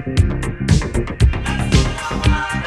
[0.00, 0.18] Thank
[2.52, 2.57] you.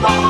[0.00, 0.29] Bye.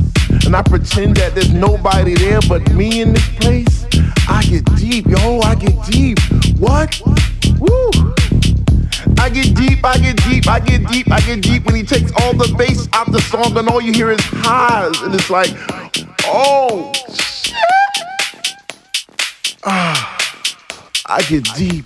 [0.45, 3.85] And I pretend that there's nobody there but me in this place.
[4.27, 6.19] I get deep, yo, I get deep.
[6.57, 7.01] What?
[7.59, 7.89] Woo!
[9.17, 12.11] I get deep, I get deep, I get deep, I get deep when he takes
[12.21, 15.01] all the bass out the song and all you hear is highs.
[15.01, 15.51] And it's like,
[16.25, 17.55] oh, shit.
[19.63, 20.17] Ah.
[21.07, 21.85] I get deep.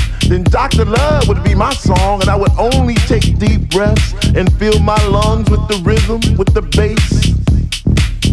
[0.27, 0.85] then Dr.
[0.85, 5.01] Love would be my song, and I would only take deep breaths and fill my
[5.07, 7.31] lungs with the rhythm, with the bass.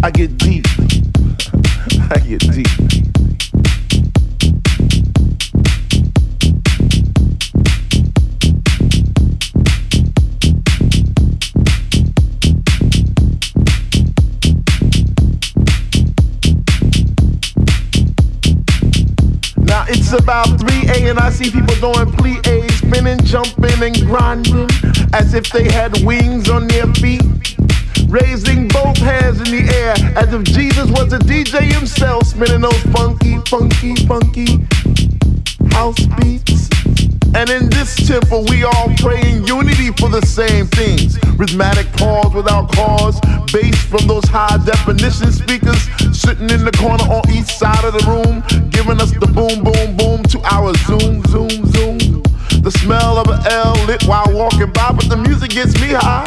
[0.02, 0.66] I get deep.
[2.10, 2.68] I get deep.
[19.64, 20.67] Now it's about 3A
[21.08, 24.68] and I see people doing plie A, spinning, jumping, and grinding
[25.14, 27.22] as if they had wings on their feet.
[28.08, 32.82] Raising both hands in the air as if Jesus was a DJ himself, spinning those
[32.92, 34.66] funky, funky, funky
[35.72, 36.77] house beats.
[37.34, 41.18] And in this temple, we all pray in unity for the same things.
[41.36, 43.20] Rhythmic pause without cause,
[43.52, 48.04] bass from those high definition speakers sitting in the corner on each side of the
[48.08, 52.22] room, giving us the boom, boom, boom to our zoom, zoom, zoom.
[52.62, 56.26] The smell of an L lit while walking by, but the music gets me high.